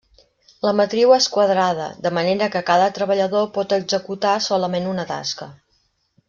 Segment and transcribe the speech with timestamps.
[0.67, 5.51] La matriu és quadrada de manera que cada treballador pot executar solament una tasca.